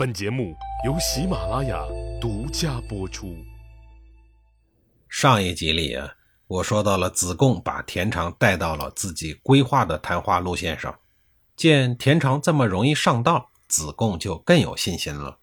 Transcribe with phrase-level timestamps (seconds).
[0.00, 0.56] 本节目
[0.86, 1.78] 由喜马拉雅
[2.18, 3.36] 独家播出。
[5.10, 6.14] 上一集里啊，
[6.46, 10.98] 我说到了子贡把田常带到了自己规划的谈话路线上，
[11.54, 15.36] 见田常这么容易上道，子贡就更有信心了，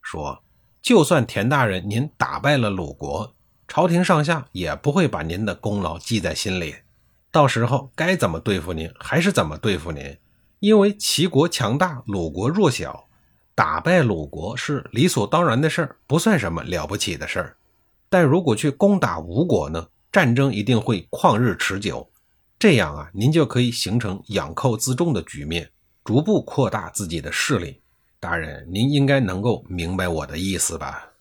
[0.00, 0.44] 说
[0.80, 3.34] ：“就算田大人您打败了鲁国，
[3.66, 6.76] 朝廷上下也不会把您的功劳记在心里，
[7.32, 10.16] 到时候该怎么对付您还是怎么对付您，
[10.60, 13.02] 因为齐国强大，鲁国弱小。”
[13.56, 17.56] 打败鲁国是理所当然的事儿，不算什么了不起的事儿。
[18.10, 19.88] 但如果去攻打吴国呢？
[20.12, 22.08] 战争一定会旷日持久。
[22.58, 25.70] 这样啊，您就可以形成养寇自重的局面，
[26.04, 27.80] 逐步扩大自己的势力。
[28.20, 31.12] 大人，您应该能够明白我的意思吧？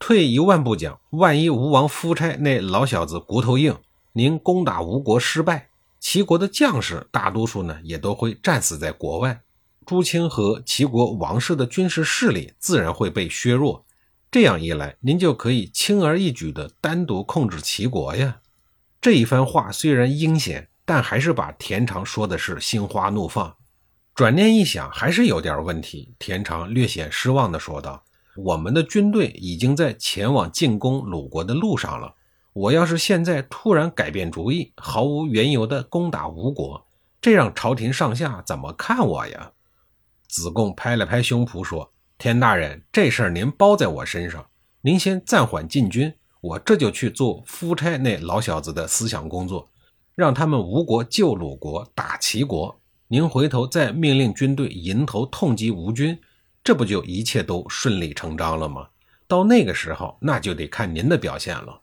[0.00, 3.76] 退一万步讲，万一吴王夫差那老小子骨头硬，
[4.12, 5.68] 您攻打吴国失败，
[6.00, 9.40] 齐国的将士大多数呢也都会战死在国外。
[9.88, 13.86] 朱清和齐国王室的军事势力自然会被削弱，
[14.30, 18.42] 这样一来，您就可以轻而易举地单独控制齐国呀。
[19.00, 23.56] 这一番话虽然阴险，但还是把田常说的是心花怒放。
[24.14, 26.14] 转念一想，还是有点问题。
[26.18, 28.04] 田常略显失望地说道
[28.36, 32.14] ：“我们的军队已经在前往进攻鲁国的路上了。
[32.52, 36.86] 我要是现在突然改变主意，毫无缘由地攻打吴国，
[37.22, 39.52] 这让朝廷上下怎么看我呀？”
[40.28, 44.46] 子贡拍了拍胸脯说：“田大人，这事儿您包在我身上。
[44.82, 49.68] 您先暂缓进军，我这就去做夫差那老小子的思想工作，
[50.14, 52.78] 让他们吴国救鲁国，打齐国。
[53.08, 56.18] 您回头再命令军队迎头痛击吴军，
[56.62, 58.86] 这不就一切都顺理成章了吗？
[59.26, 61.80] 到那个时候，那就得看您的表现了。”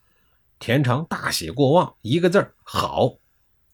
[0.60, 3.16] 田常大喜过望，一个字儿好。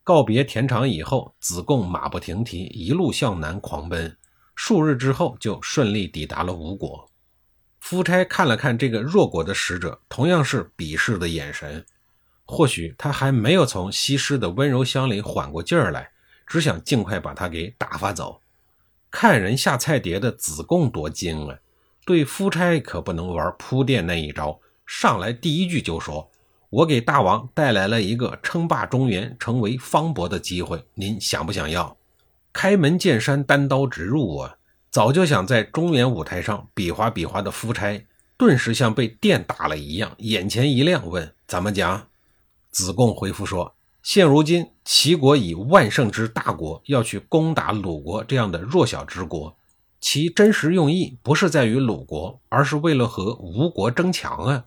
[0.03, 4.17] 告别田常以后，子贡马不停蹄，一路向南狂奔。
[4.63, 7.09] 数日之后，就顺利抵达了吴国。
[7.79, 11.83] 夫差看了看这个弱国的使者，同样是鄙视的眼神。
[12.45, 16.11] 或许他还没有从西施的温柔乡里缓过劲儿来，
[16.45, 18.39] 只想尽快把他给打发走。
[19.09, 21.57] 看人下菜碟的子贡多精啊！
[22.05, 26.29] 对夫差可不能玩铺垫那一招，上来第一句就说
[26.69, 31.97] ：“我给大王带来了一个称霸中原、成为方伯的机会，您想不想要？”
[32.53, 34.57] 开门见山，单刀直入啊！
[34.89, 38.05] 早就想在中原舞台上比划比划的夫差，
[38.37, 42.07] 顿时像被电打了一样，眼前一亮，问：“怎么讲？”
[42.71, 43.73] 子贡回复说
[44.03, 49.55] ：“现如今齐国以万乘之大国要去攻打鲁国这样的弱小之国，
[50.01, 54.65] 其真实用意不是在于鲁国，而是为了和吴国争强啊！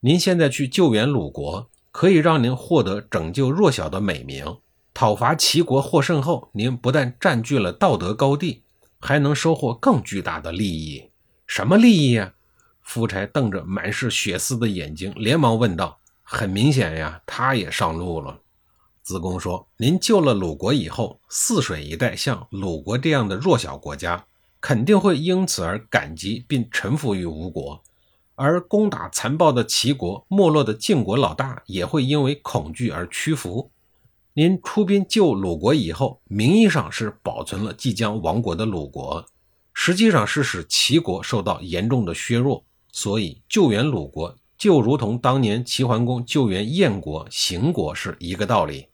[0.00, 4.56] 您现在去救援鲁国，可以让您获得拯救弱小的美名。”
[4.98, 8.64] 讨伐齐国获胜后，您不但占据了道德高地，
[8.98, 11.08] 还能收获更巨大的利益。
[11.46, 12.32] 什么利益呀？
[12.82, 18.40] 夫差瞪着满是血丝的眼睛，连忙问道：“很明显呀，他也上路了。”
[19.04, 24.24] 子贡说：“您救了鲁国以后，泗水一带像鲁国这样的弱小国家，
[24.60, 27.80] 肯定会因此而感激并臣服于吴国；
[28.34, 33.70] 而攻打残暴的齐国、没落的晋国老大，也会因为恐惧而屈服。”
[34.34, 39.26] 您出兵救鲁国以后，名义上是保存了即将亡国的鲁国，
[39.74, 42.64] 实际上是使齐国受到严重的削弱。
[42.92, 48.86] 所以救援鲁国，就如同当年齐桓公救援燕国、邢国是一个道理，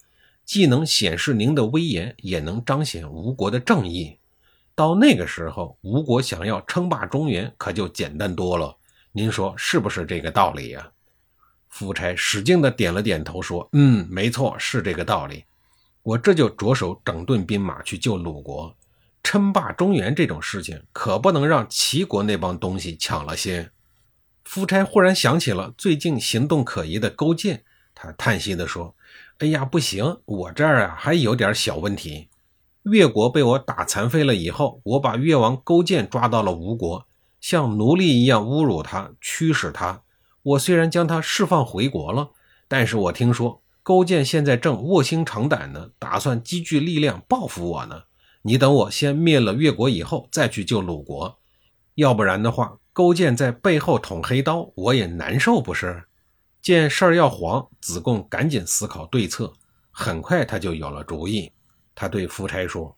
[0.45, 4.19] 既能显示您的威严，也能彰显吴国的正义。
[4.75, 8.77] 到那个时候，吴国想要称霸中原，可就简单多了。
[9.13, 10.91] 您说是不是这个道理呀？
[11.75, 15.43] 夫差使劲地点了点头，说：“嗯，没错，是这个道理。
[16.05, 18.77] 我这就着手整顿兵马去救鲁国，
[19.25, 23.73] 称霸中原这种事情可不能让齐国那帮东西抢了先。”
[24.45, 28.95] 夫差忽然想起了最近行动可疑的勾践，他叹息地说
[29.39, 32.29] ：“哎呀，不行，我这儿啊还有点小问题。
[32.85, 37.05] 越国被我打残废了以后，我把越王勾践抓到了吴国，
[37.41, 40.03] 像奴隶一样侮辱他，驱使他。”
[40.45, 42.31] 我虽然将他释放回国了，
[42.69, 48.03] 但是我听说勾践现在正卧薪尝胆呢，打算积聚力量报复我呢。
[48.43, 51.39] 你等我先灭了越国以后，再去救鲁国，
[51.95, 56.05] 要不然的话，勾践在背后捅黑刀，我也难受，不是？
[56.61, 59.51] 见事儿要黄，子贡赶紧思考对策，
[59.91, 61.51] 很快他就有了主意。
[61.95, 62.95] 他对夫差说：“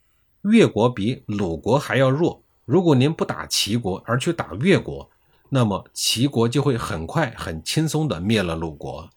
[0.50, 5.08] 越国比鲁国还要弱，如果您不打齐国，而去打越国。”
[5.50, 9.08] 那么齐国就会很快、很轻松地灭了鲁国。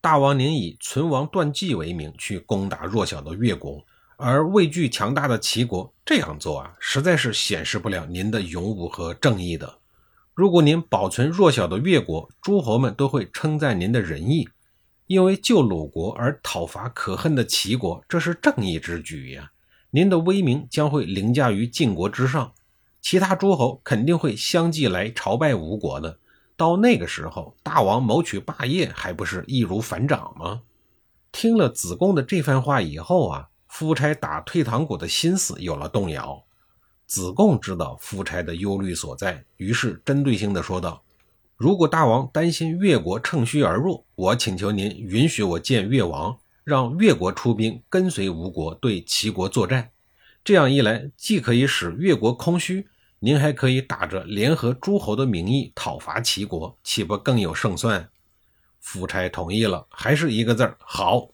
[0.00, 3.84] 大王您以存亡断继为名去攻打弱小的越国，
[4.16, 9.78] 而畏惧强大的齐国，这样做啊，实在是显示不了您的勇武和正义的。
[10.34, 14.48] 如果您保存弱小的越国，诸侯们都会称赞您的仁义，
[15.08, 19.50] 因为救鲁国而讨伐可恨的齐国，这是正义之举呀。
[19.90, 22.52] 您的威名将会凌驾于晋国之上，
[23.10, 26.18] 其他诸侯肯定会相继来朝拜吴国的。
[26.58, 30.60] 到那个时候，大王谋取霸业，还不是易如反掌吗？
[31.32, 36.44] 听了子贡的这番话以后啊，夫差打退堂鼓的心思有了动摇。
[37.06, 41.02] 子贡知道夫差的忧虑所在，于是针对性的说道
[41.56, 49.92] ：“如果大王担心越国乘虚而入，我请求您允许我见越王，让越国出兵跟随吴国对齐国作战。
[50.44, 52.86] 这样一来，既可以使越国空虚，
[53.20, 58.08] 您还可以打着联合诸侯的名义讨伐齐国，岂不更有胜算？”
[58.80, 61.28] 夫差同意了，还是一个字儿好。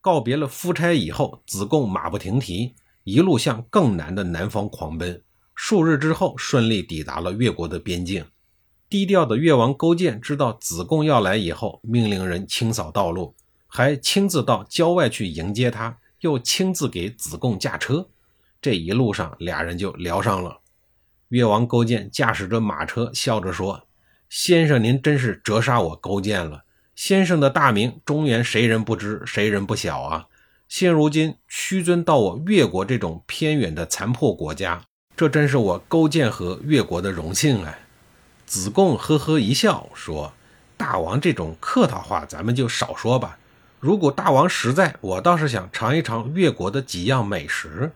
[0.00, 2.74] 告别了夫差以后，子贡马不停蹄。
[3.04, 5.22] 一路向更南的南方狂奔，
[5.54, 8.24] 数日之后顺利抵达了越国的边境。
[8.88, 13.34] 低调的越王勾践知道子贡要来以后，命令人清扫道路，
[13.66, 18.08] 还亲自到郊外去迎接他，又亲自给子贡驾车。
[18.60, 20.60] 这一路上，俩人就聊上了。
[21.28, 23.86] 越王勾践驾驶着马车，笑着说
[24.28, 26.64] ：“先生，您真是折杀我勾践了。
[26.94, 30.26] 先生的大名，中原谁人不知，谁人不晓啊？”
[30.66, 34.82] 现如今屈尊到我越国这种偏远的残破国家，
[35.14, 37.78] 这真是我勾践和越国的荣幸啊！
[38.46, 40.32] 子贡呵呵一笑说
[40.76, 43.38] ：“大王这种客套话，咱们就少说吧。
[43.78, 47.92] 如果大王实在，我倒是想尝一尝越国的几样美食。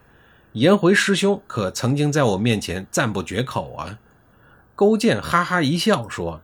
[0.53, 3.99] 颜回师兄可曾经在我面前赞不绝口啊！”
[4.75, 6.41] 勾践哈哈一笑说：“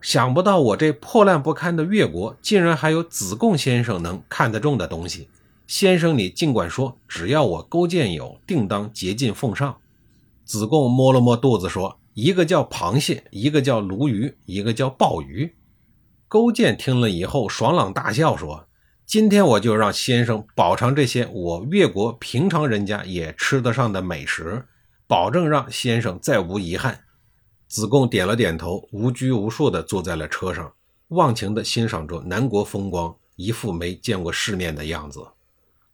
[0.00, 5.28] 想不到我这破烂不堪的越国，竟然还有子贡先生能看得中的东西。”
[5.66, 9.78] 先生，你尽管说，只要我勾践有，定当竭尽奉上。
[10.44, 15.54] 子贡摸了摸肚子，说：“一个叫螃蟹，一个叫鲈鱼，一个叫鲍鱼。”
[16.28, 18.66] 勾践听了以后，爽朗大笑，说
[19.04, 24.64] ：“今天我就让先生饱尝这些我越国平常人家也吃得上的美食，
[25.06, 27.00] 保证让先生再无遗憾。”
[27.68, 30.72] 子贡点了点头，无拘无束地坐在了车上，
[31.08, 35.26] 忘情地欣赏着南国风光，一副没见过世面的样子。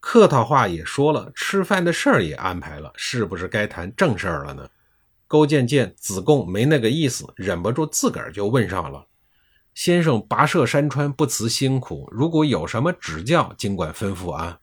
[0.01, 4.69] 客套话也说了，吃饭的事儿也安排了，是不是该谈正事儿了呢？
[5.27, 9.07] 勾践见子贡没那个意思，忍不住自个儿就问上了
[9.79, 14.59] ：“先生跋涉山川不辞辛苦，如果有什么指教，尽管吩咐啊。”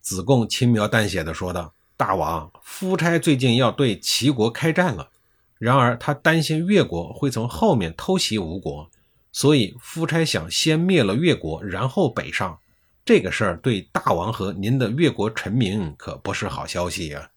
[0.00, 5.10] 子贡轻描淡写的说道：“大王，夫差最近要对齐国开战了，
[5.58, 8.90] 然而他担心越国会从后面偷袭吴国，
[9.32, 12.58] 所以夫差想先灭了越国，然后北上。”
[13.04, 17.30] 这个事儿对大王和您的越国臣民可不是好消息呀！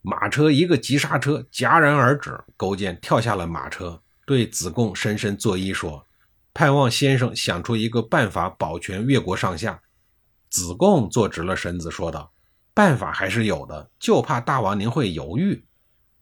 [0.00, 2.38] 马车一个急刹车，戛然而止。
[2.56, 6.06] 勾践跳下了马车，对子贡深深作揖说
[6.54, 9.80] ：“盼望先生想出一个办法保全越国上下。”
[10.50, 12.32] 子贡坐直了身子说道
[12.74, 15.64] ：“办法还是有的，就怕大王您会犹豫。”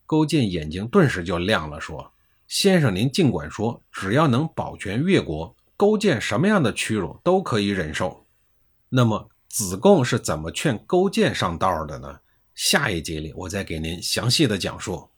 [0.06, 2.12] 勾践眼睛顿时就亮了，说
[2.47, 8.26] ：“先生您尽管说，只要能保全越国，勾践什么样的屈辱都可以忍受。”
[8.88, 12.21] 那么子贡是怎么劝勾践上道的呢？
[12.55, 15.09] 下一集里我再给您详细的讲述。